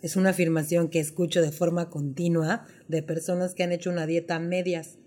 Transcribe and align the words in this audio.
Es 0.00 0.16
una 0.16 0.30
afirmación 0.30 0.88
que 0.88 1.00
escucho 1.00 1.42
de 1.42 1.50
forma 1.50 1.90
continua 1.90 2.66
de 2.86 3.02
personas 3.02 3.54
que 3.54 3.64
han 3.64 3.72
hecho 3.72 3.90
una 3.90 4.06
dieta 4.06 4.36
a 4.36 4.40
medias, 4.40 4.98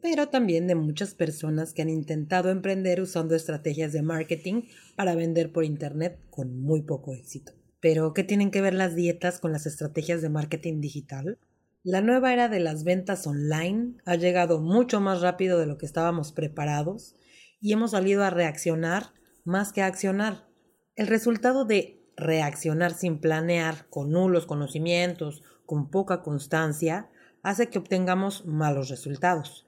pero 0.00 0.28
también 0.28 0.68
de 0.68 0.76
muchas 0.76 1.14
personas 1.14 1.72
que 1.72 1.82
han 1.82 1.88
intentado 1.88 2.50
emprender 2.50 3.00
usando 3.00 3.34
estrategias 3.34 3.92
de 3.92 4.02
marketing 4.02 4.62
para 4.94 5.16
vender 5.16 5.52
por 5.52 5.64
Internet 5.64 6.20
con 6.30 6.60
muy 6.60 6.82
poco 6.82 7.14
éxito. 7.14 7.52
Pero, 7.80 8.12
¿qué 8.12 8.22
tienen 8.22 8.50
que 8.50 8.60
ver 8.60 8.74
las 8.74 8.94
dietas 8.94 9.40
con 9.40 9.52
las 9.52 9.66
estrategias 9.66 10.22
de 10.22 10.28
marketing 10.28 10.80
digital? 10.80 11.38
La 11.82 12.00
nueva 12.00 12.32
era 12.32 12.48
de 12.48 12.60
las 12.60 12.84
ventas 12.84 13.26
online 13.26 13.94
ha 14.04 14.16
llegado 14.16 14.60
mucho 14.60 15.00
más 15.00 15.20
rápido 15.20 15.58
de 15.58 15.66
lo 15.66 15.78
que 15.78 15.86
estábamos 15.86 16.32
preparados 16.32 17.14
y 17.60 17.72
hemos 17.72 17.92
salido 17.92 18.22
a 18.22 18.30
reaccionar 18.30 19.12
más 19.44 19.72
que 19.72 19.82
a 19.82 19.86
accionar. 19.86 20.48
El 20.96 21.06
resultado 21.06 21.64
de 21.64 21.97
reaccionar 22.18 22.92
sin 22.92 23.20
planear, 23.20 23.88
con 23.88 24.10
nulos 24.10 24.44
conocimientos, 24.44 25.42
con 25.64 25.90
poca 25.90 26.22
constancia, 26.22 27.08
hace 27.42 27.68
que 27.68 27.78
obtengamos 27.78 28.44
malos 28.44 28.90
resultados. 28.90 29.66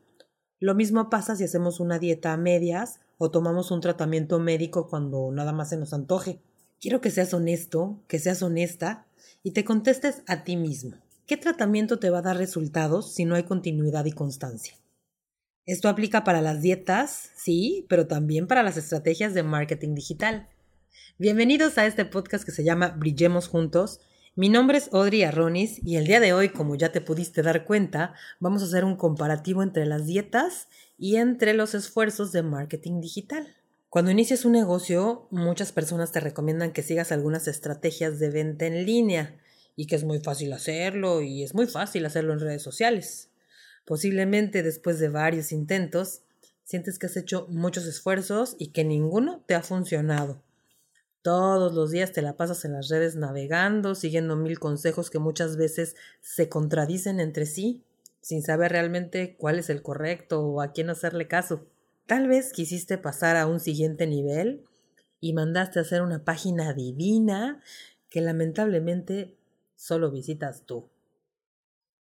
Lo 0.58 0.74
mismo 0.74 1.08
pasa 1.08 1.36
si 1.36 1.44
hacemos 1.44 1.80
una 1.80 1.98
dieta 1.98 2.32
a 2.32 2.36
medias 2.36 3.00
o 3.16 3.30
tomamos 3.30 3.70
un 3.70 3.80
tratamiento 3.80 4.38
médico 4.38 4.88
cuando 4.88 5.30
nada 5.32 5.52
más 5.52 5.70
se 5.70 5.78
nos 5.78 5.94
antoje. 5.94 6.42
Quiero 6.80 7.00
que 7.00 7.10
seas 7.10 7.32
honesto, 7.32 8.02
que 8.08 8.18
seas 8.18 8.42
honesta 8.42 9.06
y 9.42 9.52
te 9.52 9.64
contestes 9.64 10.22
a 10.26 10.44
ti 10.44 10.56
mismo. 10.56 10.96
¿Qué 11.26 11.36
tratamiento 11.36 11.98
te 11.98 12.10
va 12.10 12.18
a 12.18 12.22
dar 12.22 12.36
resultados 12.36 13.14
si 13.14 13.24
no 13.24 13.36
hay 13.36 13.44
continuidad 13.44 14.04
y 14.04 14.12
constancia? 14.12 14.74
Esto 15.64 15.88
aplica 15.88 16.24
para 16.24 16.42
las 16.42 16.62
dietas, 16.62 17.30
sí, 17.36 17.86
pero 17.88 18.06
también 18.06 18.46
para 18.46 18.62
las 18.62 18.76
estrategias 18.76 19.34
de 19.34 19.42
marketing 19.42 19.94
digital. 19.94 20.48
Bienvenidos 21.20 21.76
a 21.76 21.84
este 21.84 22.06
podcast 22.06 22.46
que 22.46 22.50
se 22.50 22.64
llama 22.64 22.94
Brillemos 22.96 23.46
Juntos. 23.46 24.00
Mi 24.36 24.48
nombre 24.48 24.78
es 24.78 24.88
Audrey 24.90 25.22
Arronis 25.22 25.78
y 25.84 25.96
el 25.96 26.06
día 26.06 26.18
de 26.18 26.32
hoy, 26.32 26.48
como 26.48 26.76
ya 26.76 26.92
te 26.92 27.02
pudiste 27.02 27.42
dar 27.42 27.66
cuenta, 27.66 28.14
vamos 28.38 28.62
a 28.62 28.64
hacer 28.64 28.86
un 28.86 28.96
comparativo 28.96 29.62
entre 29.62 29.84
las 29.84 30.06
dietas 30.06 30.68
y 30.96 31.16
entre 31.16 31.52
los 31.52 31.74
esfuerzos 31.74 32.32
de 32.32 32.42
marketing 32.42 33.02
digital. 33.02 33.54
Cuando 33.90 34.10
inicias 34.10 34.46
un 34.46 34.52
negocio, 34.52 35.28
muchas 35.30 35.72
personas 35.72 36.10
te 36.10 36.20
recomiendan 36.20 36.72
que 36.72 36.82
sigas 36.82 37.12
algunas 37.12 37.48
estrategias 37.48 38.18
de 38.18 38.30
venta 38.30 38.64
en 38.64 38.86
línea 38.86 39.38
y 39.76 39.88
que 39.88 39.96
es 39.96 40.04
muy 40.04 40.20
fácil 40.20 40.50
hacerlo 40.54 41.20
y 41.20 41.42
es 41.42 41.54
muy 41.54 41.66
fácil 41.66 42.06
hacerlo 42.06 42.32
en 42.32 42.40
redes 42.40 42.62
sociales. 42.62 43.28
Posiblemente 43.84 44.62
después 44.62 44.98
de 44.98 45.10
varios 45.10 45.52
intentos, 45.52 46.22
sientes 46.64 46.98
que 46.98 47.08
has 47.08 47.16
hecho 47.18 47.46
muchos 47.50 47.84
esfuerzos 47.84 48.56
y 48.58 48.68
que 48.68 48.84
ninguno 48.84 49.44
te 49.46 49.54
ha 49.54 49.62
funcionado. 49.62 50.42
Todos 51.22 51.74
los 51.74 51.90
días 51.90 52.12
te 52.12 52.22
la 52.22 52.36
pasas 52.36 52.64
en 52.64 52.72
las 52.72 52.88
redes 52.88 53.14
navegando, 53.14 53.94
siguiendo 53.94 54.36
mil 54.36 54.58
consejos 54.58 55.10
que 55.10 55.18
muchas 55.18 55.58
veces 55.58 55.94
se 56.22 56.48
contradicen 56.48 57.20
entre 57.20 57.44
sí, 57.44 57.84
sin 58.22 58.42
saber 58.42 58.72
realmente 58.72 59.36
cuál 59.36 59.58
es 59.58 59.68
el 59.68 59.82
correcto 59.82 60.42
o 60.42 60.62
a 60.62 60.72
quién 60.72 60.88
hacerle 60.88 61.28
caso. 61.28 61.66
Tal 62.06 62.26
vez 62.26 62.52
quisiste 62.52 62.96
pasar 62.96 63.36
a 63.36 63.46
un 63.46 63.60
siguiente 63.60 64.06
nivel 64.06 64.64
y 65.20 65.34
mandaste 65.34 65.78
a 65.78 65.82
hacer 65.82 66.00
una 66.00 66.24
página 66.24 66.72
divina 66.72 67.62
que 68.08 68.22
lamentablemente 68.22 69.36
solo 69.76 70.10
visitas 70.10 70.62
tú. 70.64 70.88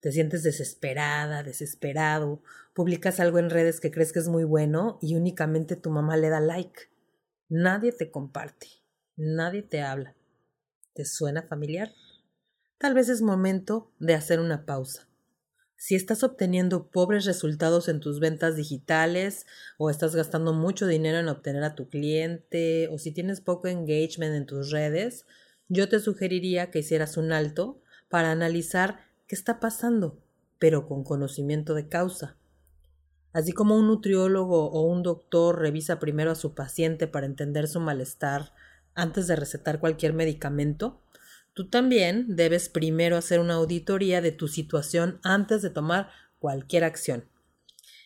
Te 0.01 0.11
sientes 0.11 0.43
desesperada, 0.43 1.41
desesperado, 1.41 2.41
publicas 2.73 3.21
algo 3.21 3.39
en 3.39 3.49
redes 3.49 3.79
que 3.79 3.91
crees 3.91 4.11
que 4.11 4.19
es 4.19 4.27
muy 4.27 4.43
bueno 4.43 4.99
y 5.01 5.15
únicamente 5.15 5.77
tu 5.77 5.89
mamá 5.89 6.17
le 6.17 6.29
da 6.29 6.41
like. 6.41 6.89
Nadie 7.47 7.93
te 7.93 8.11
comparte. 8.11 8.84
Nadie 9.17 9.61
te 9.61 9.81
habla. 9.81 10.13
¿Te 10.93 11.05
suena 11.05 11.41
familiar? 11.41 11.93
Tal 12.77 12.93
vez 12.93 13.07
es 13.07 13.21
momento 13.21 13.93
de 13.97 14.13
hacer 14.13 14.41
una 14.41 14.65
pausa. 14.65 15.07
Si 15.77 15.95
estás 15.95 16.21
obteniendo 16.23 16.89
pobres 16.89 17.23
resultados 17.23 17.87
en 17.87 18.01
tus 18.01 18.19
ventas 18.19 18.57
digitales 18.57 19.45
o 19.77 19.89
estás 19.89 20.17
gastando 20.17 20.51
mucho 20.51 20.85
dinero 20.85 21.17
en 21.19 21.29
obtener 21.29 21.63
a 21.63 21.75
tu 21.75 21.87
cliente 21.87 22.89
o 22.89 22.97
si 22.97 23.13
tienes 23.13 23.39
poco 23.39 23.69
engagement 23.69 24.35
en 24.35 24.45
tus 24.45 24.71
redes, 24.71 25.25
yo 25.69 25.87
te 25.87 26.01
sugeriría 26.01 26.69
que 26.69 26.79
hicieras 26.79 27.15
un 27.15 27.31
alto 27.31 27.81
para 28.09 28.31
analizar 28.31 28.99
qué 29.27 29.35
está 29.35 29.61
pasando, 29.61 30.21
pero 30.59 30.89
con 30.89 31.05
conocimiento 31.05 31.73
de 31.73 31.87
causa. 31.87 32.35
Así 33.31 33.53
como 33.53 33.77
un 33.77 33.87
nutriólogo 33.87 34.69
o 34.71 34.81
un 34.81 35.03
doctor 35.03 35.59
revisa 35.59 35.99
primero 35.99 36.31
a 36.31 36.35
su 36.35 36.53
paciente 36.53 37.07
para 37.07 37.25
entender 37.25 37.69
su 37.69 37.79
malestar 37.79 38.51
antes 38.95 39.27
de 39.27 39.35
recetar 39.35 39.79
cualquier 39.79 40.13
medicamento, 40.13 41.01
tú 41.53 41.69
también 41.69 42.35
debes 42.35 42.69
primero 42.69 43.17
hacer 43.17 43.39
una 43.39 43.55
auditoría 43.55 44.21
de 44.21 44.31
tu 44.31 44.47
situación 44.47 45.19
antes 45.23 45.61
de 45.61 45.69
tomar 45.69 46.09
cualquier 46.39 46.83
acción. 46.83 47.29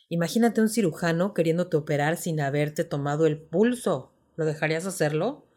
Imagínate 0.10 0.60
un 0.60 0.70
cirujano 0.70 1.34
queriéndote 1.34 1.78
operar 1.78 2.18
sin 2.18 2.42
haberte 2.42 2.84
tomado 2.84 3.28
el 3.28 3.40
pulso. 3.40 4.12
¿Lo 4.36 4.46
dejarías 4.46 4.86
hacerlo? 4.86 5.48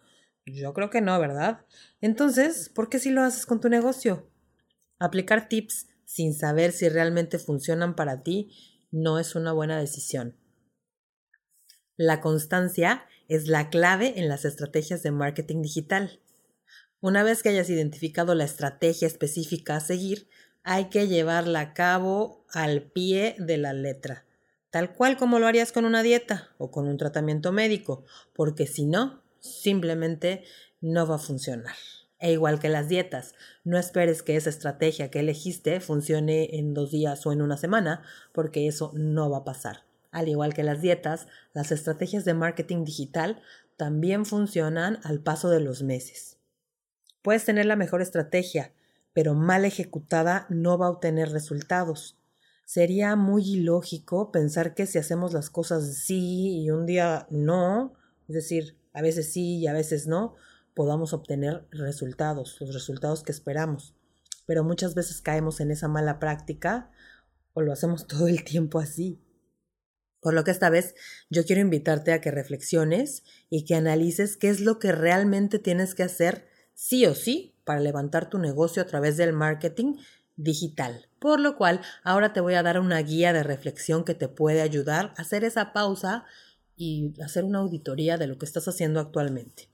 Yo 0.44 0.74
creo 0.74 0.90
que 0.90 1.00
no, 1.00 1.18
¿verdad? 1.18 1.64
Entonces, 2.00 2.68
¿por 2.68 2.88
qué 2.88 2.98
si 2.98 3.10
lo 3.10 3.22
haces 3.22 3.46
con 3.46 3.60
tu 3.60 3.68
negocio? 3.68 4.28
Aplicar 4.98 5.48
tips 5.48 5.88
sin 6.04 6.34
saber 6.34 6.72
si 6.72 6.88
realmente 6.88 7.38
funcionan 7.38 7.94
para 7.96 8.22
ti 8.22 8.50
no 8.90 9.18
es 9.18 9.34
una 9.34 9.52
buena 9.52 9.78
decisión. 9.78 10.36
La 11.96 12.20
constancia 12.20 13.06
es 13.34 13.48
la 13.48 13.70
clave 13.70 14.14
en 14.16 14.28
las 14.28 14.44
estrategias 14.44 15.02
de 15.02 15.10
marketing 15.10 15.62
digital. 15.62 16.20
Una 17.00 17.22
vez 17.22 17.42
que 17.42 17.48
hayas 17.48 17.70
identificado 17.70 18.34
la 18.34 18.44
estrategia 18.44 19.06
específica 19.06 19.76
a 19.76 19.80
seguir, 19.80 20.28
hay 20.64 20.90
que 20.90 21.08
llevarla 21.08 21.60
a 21.60 21.72
cabo 21.72 22.44
al 22.52 22.82
pie 22.82 23.34
de 23.38 23.56
la 23.56 23.72
letra, 23.72 24.26
tal 24.70 24.92
cual 24.94 25.16
como 25.16 25.38
lo 25.38 25.46
harías 25.46 25.72
con 25.72 25.86
una 25.86 26.02
dieta 26.02 26.50
o 26.58 26.70
con 26.70 26.86
un 26.86 26.98
tratamiento 26.98 27.52
médico, 27.52 28.04
porque 28.34 28.66
si 28.66 28.84
no, 28.84 29.22
simplemente 29.40 30.44
no 30.82 31.06
va 31.06 31.14
a 31.14 31.18
funcionar. 31.18 31.74
E 32.18 32.32
igual 32.32 32.60
que 32.60 32.68
las 32.68 32.88
dietas, 32.88 33.34
no 33.64 33.78
esperes 33.78 34.22
que 34.22 34.36
esa 34.36 34.50
estrategia 34.50 35.10
que 35.10 35.20
elegiste 35.20 35.80
funcione 35.80 36.58
en 36.58 36.74
dos 36.74 36.90
días 36.90 37.26
o 37.26 37.32
en 37.32 37.40
una 37.40 37.56
semana, 37.56 38.02
porque 38.32 38.68
eso 38.68 38.92
no 38.94 39.30
va 39.30 39.38
a 39.38 39.44
pasar. 39.44 39.84
Al 40.12 40.28
igual 40.28 40.54
que 40.54 40.62
las 40.62 40.80
dietas, 40.80 41.26
las 41.54 41.72
estrategias 41.72 42.24
de 42.24 42.34
marketing 42.34 42.84
digital 42.84 43.42
también 43.76 44.26
funcionan 44.26 45.00
al 45.02 45.20
paso 45.20 45.50
de 45.50 45.58
los 45.58 45.82
meses. 45.82 46.38
Puedes 47.22 47.44
tener 47.44 47.66
la 47.66 47.76
mejor 47.76 48.02
estrategia, 48.02 48.72
pero 49.14 49.34
mal 49.34 49.64
ejecutada 49.64 50.46
no 50.50 50.78
va 50.78 50.86
a 50.86 50.90
obtener 50.90 51.30
resultados. 51.30 52.18
Sería 52.64 53.16
muy 53.16 53.42
ilógico 53.42 54.30
pensar 54.30 54.74
que 54.74 54.86
si 54.86 54.98
hacemos 54.98 55.32
las 55.32 55.50
cosas 55.50 55.96
sí 55.96 56.62
y 56.62 56.70
un 56.70 56.86
día 56.86 57.26
no, 57.30 57.94
es 58.28 58.34
decir, 58.34 58.76
a 58.92 59.02
veces 59.02 59.32
sí 59.32 59.58
y 59.58 59.66
a 59.66 59.72
veces 59.72 60.06
no, 60.06 60.34
podamos 60.74 61.12
obtener 61.12 61.66
resultados, 61.70 62.58
los 62.60 62.74
resultados 62.74 63.22
que 63.22 63.32
esperamos. 63.32 63.94
Pero 64.46 64.62
muchas 64.62 64.94
veces 64.94 65.22
caemos 65.22 65.60
en 65.60 65.70
esa 65.70 65.88
mala 65.88 66.18
práctica 66.18 66.90
o 67.54 67.62
lo 67.62 67.72
hacemos 67.72 68.06
todo 68.08 68.28
el 68.28 68.44
tiempo 68.44 68.78
así. 68.78 69.20
Por 70.22 70.34
lo 70.34 70.44
que 70.44 70.52
esta 70.52 70.70
vez 70.70 70.94
yo 71.30 71.44
quiero 71.44 71.60
invitarte 71.60 72.12
a 72.12 72.20
que 72.20 72.30
reflexiones 72.30 73.24
y 73.50 73.64
que 73.64 73.74
analices 73.74 74.36
qué 74.36 74.48
es 74.48 74.60
lo 74.60 74.78
que 74.78 74.92
realmente 74.92 75.58
tienes 75.58 75.96
que 75.96 76.04
hacer 76.04 76.46
sí 76.74 77.04
o 77.06 77.14
sí 77.16 77.54
para 77.64 77.80
levantar 77.80 78.30
tu 78.30 78.38
negocio 78.38 78.82
a 78.82 78.86
través 78.86 79.16
del 79.16 79.32
marketing 79.32 79.96
digital. 80.36 81.08
Por 81.18 81.40
lo 81.40 81.56
cual, 81.56 81.80
ahora 82.04 82.32
te 82.32 82.40
voy 82.40 82.54
a 82.54 82.62
dar 82.62 82.78
una 82.78 83.00
guía 83.00 83.32
de 83.32 83.42
reflexión 83.42 84.04
que 84.04 84.14
te 84.14 84.28
puede 84.28 84.62
ayudar 84.62 85.12
a 85.16 85.22
hacer 85.22 85.42
esa 85.42 85.72
pausa 85.72 86.24
y 86.76 87.20
hacer 87.20 87.42
una 87.42 87.58
auditoría 87.58 88.16
de 88.16 88.28
lo 88.28 88.38
que 88.38 88.46
estás 88.46 88.68
haciendo 88.68 89.00
actualmente. 89.00 89.68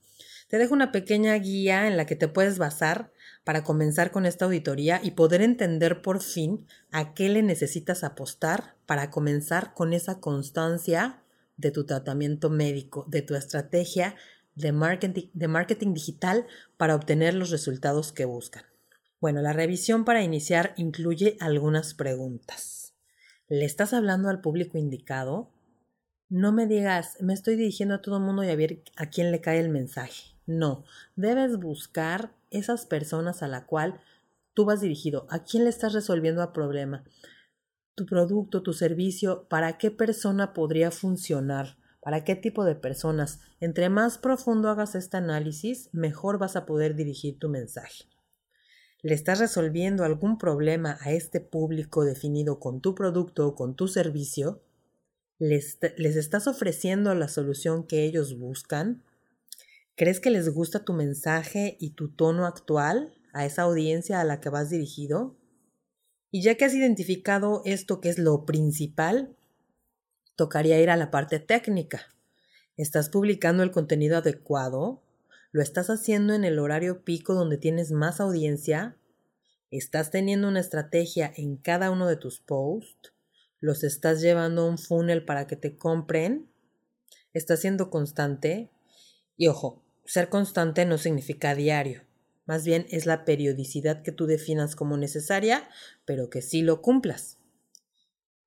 Te 0.48 0.56
dejo 0.56 0.72
una 0.72 0.92
pequeña 0.92 1.34
guía 1.34 1.86
en 1.86 1.98
la 1.98 2.06
que 2.06 2.16
te 2.16 2.26
puedes 2.26 2.56
basar 2.56 3.12
para 3.48 3.64
comenzar 3.64 4.10
con 4.10 4.26
esta 4.26 4.44
auditoría 4.44 5.00
y 5.02 5.12
poder 5.12 5.40
entender 5.40 6.02
por 6.02 6.20
fin 6.20 6.66
a 6.90 7.14
qué 7.14 7.30
le 7.30 7.42
necesitas 7.42 8.04
apostar 8.04 8.76
para 8.84 9.10
comenzar 9.10 9.72
con 9.72 9.94
esa 9.94 10.20
constancia 10.20 11.22
de 11.56 11.70
tu 11.70 11.86
tratamiento 11.86 12.50
médico, 12.50 13.06
de 13.08 13.22
tu 13.22 13.34
estrategia 13.34 14.16
de 14.54 14.72
marketing, 14.72 15.94
digital 15.94 16.46
para 16.76 16.94
obtener 16.94 17.32
los 17.32 17.48
resultados 17.48 18.12
que 18.12 18.26
buscan. 18.26 18.64
Bueno, 19.18 19.40
la 19.40 19.54
revisión 19.54 20.04
para 20.04 20.22
iniciar 20.22 20.74
incluye 20.76 21.38
algunas 21.40 21.94
preguntas. 21.94 22.92
¿Le 23.48 23.64
estás 23.64 23.94
hablando 23.94 24.28
al 24.28 24.42
público 24.42 24.76
indicado? 24.76 25.50
No 26.28 26.52
me 26.52 26.66
digas, 26.66 27.16
me 27.22 27.32
estoy 27.32 27.56
dirigiendo 27.56 27.94
a 27.94 28.02
todo 28.02 28.18
el 28.18 28.24
mundo 28.24 28.44
y 28.44 28.50
a 28.50 28.56
ver 28.56 28.82
a 28.98 29.08
quién 29.08 29.30
le 29.32 29.40
cae 29.40 29.58
el 29.58 29.70
mensaje. 29.70 30.34
No, 30.44 30.84
debes 31.16 31.58
buscar 31.58 32.36
esas 32.50 32.86
personas 32.86 33.42
a 33.42 33.48
la 33.48 33.66
cual 33.66 34.00
tú 34.54 34.64
vas 34.64 34.80
dirigido, 34.80 35.26
a 35.30 35.44
quién 35.44 35.64
le 35.64 35.70
estás 35.70 35.92
resolviendo 35.92 36.42
el 36.42 36.52
problema, 36.52 37.04
tu 37.94 38.06
producto, 38.06 38.62
tu 38.62 38.72
servicio, 38.72 39.46
para 39.48 39.76
qué 39.78 39.90
persona 39.90 40.52
podría 40.52 40.90
funcionar, 40.90 41.76
para 42.00 42.24
qué 42.24 42.36
tipo 42.36 42.64
de 42.64 42.76
personas. 42.76 43.40
Entre 43.60 43.88
más 43.88 44.18
profundo 44.18 44.68
hagas 44.68 44.94
este 44.94 45.16
análisis, 45.16 45.90
mejor 45.92 46.38
vas 46.38 46.56
a 46.56 46.64
poder 46.64 46.94
dirigir 46.94 47.38
tu 47.38 47.48
mensaje. 47.48 48.04
Le 49.02 49.14
estás 49.14 49.38
resolviendo 49.38 50.04
algún 50.04 50.38
problema 50.38 50.98
a 51.00 51.12
este 51.12 51.40
público 51.40 52.04
definido 52.04 52.58
con 52.58 52.80
tu 52.80 52.94
producto 52.94 53.48
o 53.48 53.54
con 53.54 53.74
tu 53.74 53.88
servicio, 53.88 54.62
les, 55.38 55.78
les, 55.96 56.16
estás 56.16 56.46
ofreciendo 56.46 57.14
la 57.14 57.28
solución 57.28 57.86
que 57.86 58.04
ellos 58.04 58.38
buscan, 58.38 59.04
¿crees 59.98 60.20
que 60.20 60.30
les 60.30 60.48
gusta 60.48 60.84
tu 60.84 60.92
mensaje 60.92 61.76
y 61.80 61.90
tu 61.90 62.08
tono 62.08 62.46
actual 62.46 63.12
a 63.32 63.44
esa 63.44 63.62
audiencia 63.62 64.20
a 64.20 64.24
la 64.24 64.40
que 64.40 64.48
vas 64.48 64.70
dirigido? 64.70 65.36
Y 66.30 66.42
ya 66.42 66.54
que 66.54 66.64
has 66.64 66.72
identificado 66.72 67.62
esto 67.64 68.00
que 68.00 68.08
es 68.08 68.18
lo 68.18 68.46
principal, 68.46 69.36
tocaría 70.36 70.80
ir 70.80 70.88
a 70.88 70.96
la 70.96 71.10
parte 71.10 71.40
técnica. 71.40 72.14
¿Estás 72.76 73.08
publicando 73.08 73.64
el 73.64 73.72
contenido 73.72 74.16
adecuado? 74.16 75.02
¿Lo 75.50 75.62
estás 75.62 75.90
haciendo 75.90 76.32
en 76.32 76.44
el 76.44 76.60
horario 76.60 77.02
pico 77.02 77.34
donde 77.34 77.58
tienes 77.58 77.90
más 77.90 78.20
audiencia? 78.20 78.96
¿Estás 79.72 80.12
teniendo 80.12 80.46
una 80.46 80.60
estrategia 80.60 81.32
en 81.36 81.56
cada 81.56 81.90
uno 81.90 82.06
de 82.06 82.16
tus 82.16 82.38
posts? 82.38 83.14
¿Los 83.58 83.82
estás 83.82 84.20
llevando 84.20 84.62
a 84.62 84.68
un 84.68 84.78
funnel 84.78 85.24
para 85.24 85.48
que 85.48 85.56
te 85.56 85.76
compren? 85.76 86.48
¿Estás 87.32 87.60
siendo 87.60 87.90
constante? 87.90 88.70
Y 89.36 89.48
ojo, 89.48 89.87
ser 90.08 90.30
constante 90.30 90.86
no 90.86 90.96
significa 90.96 91.54
diario. 91.54 92.02
Más 92.46 92.64
bien 92.64 92.86
es 92.88 93.04
la 93.04 93.26
periodicidad 93.26 94.02
que 94.02 94.10
tú 94.10 94.26
definas 94.26 94.74
como 94.74 94.96
necesaria, 94.96 95.68
pero 96.06 96.30
que 96.30 96.40
sí 96.40 96.62
lo 96.62 96.80
cumplas. 96.80 97.36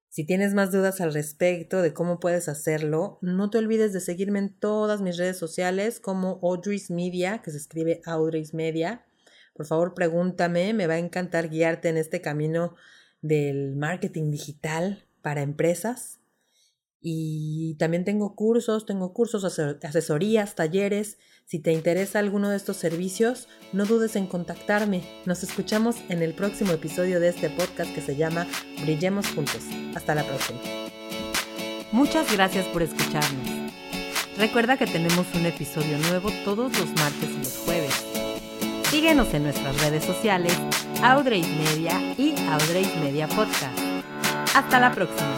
Si 0.10 0.26
tienes 0.26 0.56
más 0.56 0.72
dudas 0.72 1.02
al 1.02 1.14
respecto 1.14 1.84
de 1.84 1.94
cómo 1.94 2.20
puedes 2.20 2.50
hacerlo, 2.50 3.20
no 3.22 3.52
te 3.52 3.60
olvides 3.60 3.94
de 3.94 4.02
seguirme 4.02 4.40
en 4.40 4.50
todas 4.50 5.02
mis 5.02 5.18
redes 5.18 5.38
sociales 5.38 6.00
como 6.00 6.40
Audrey's 6.42 6.90
Media, 6.90 7.44
que 7.44 7.52
se 7.52 7.58
escribe 7.58 8.02
Audrey's 8.06 8.56
Media. 8.56 9.06
Por 9.54 9.68
favor, 9.68 9.94
pregúntame, 9.94 10.74
me 10.74 10.88
va 10.88 10.96
a 10.96 11.00
encantar 11.00 11.50
guiarte 11.50 11.90
en 11.90 11.98
este 11.98 12.22
camino 12.22 12.76
del 13.22 13.76
marketing 13.76 14.32
digital 14.32 15.06
para 15.22 15.44
empresas. 15.44 16.21
Y 17.02 17.76
también 17.80 18.06
tengo 18.06 18.36
cursos, 18.36 18.86
tengo 18.86 19.12
cursos, 19.12 19.44
asesorías, 19.84 20.56
talleres. 20.56 21.18
Si 21.46 21.60
te 21.60 21.74
interesa 21.74 22.20
alguno 22.20 22.50
de 22.50 22.58
estos 22.58 22.78
servicios, 22.78 23.48
no 23.74 23.86
dudes 23.86 24.16
en 24.16 24.28
contactarme. 24.28 25.04
Nos 25.26 25.42
escuchamos 25.42 25.96
en 26.10 26.22
el 26.22 26.36
próximo 26.36 26.72
episodio 26.74 27.20
de 27.20 27.30
este 27.30 27.50
podcast 27.50 27.94
que 27.94 28.02
se 28.02 28.16
llama 28.16 28.48
Brillemos 28.82 29.28
Juntos. 29.30 29.64
Hasta 29.96 30.14
la 30.14 30.24
próxima. 30.24 30.60
Muchas 31.92 32.32
gracias 32.32 32.68
por 32.68 32.84
escucharnos. 32.84 33.72
Recuerda 34.38 34.78
que 34.78 34.88
tenemos 34.88 35.26
un 35.34 35.46
episodio 35.46 35.98
nuevo 35.98 36.30
todos 36.46 36.72
los 36.78 36.88
martes 36.94 37.30
y 37.30 37.38
los 37.38 37.58
jueves. 37.66 38.06
Síguenos 38.90 39.34
en 39.34 39.44
nuestras 39.44 39.80
redes 39.82 40.04
sociales, 40.04 40.54
Audrey's 41.02 41.48
Media 41.48 42.14
y 42.18 42.34
Audrey's 42.50 42.96
Media 42.98 43.28
Podcast. 43.28 43.78
Hasta 44.54 44.80
la 44.80 44.92
próxima. 44.92 45.38